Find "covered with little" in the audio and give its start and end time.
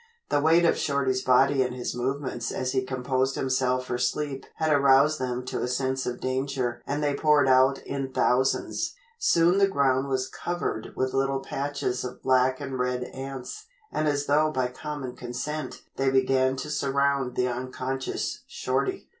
10.27-11.41